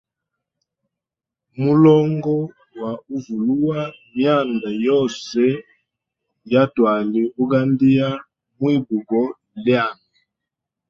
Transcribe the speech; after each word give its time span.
Mulongo 1.63 2.35
gwa 2.73 2.91
uvulua 3.15 3.79
myanda 4.15 4.69
yose 4.87 5.43
ya 6.51 6.63
twali 6.75 7.21
ugandia 7.43 8.07
mwi 8.59 8.75
bugo 8.85 9.23
lyami. 9.63 10.05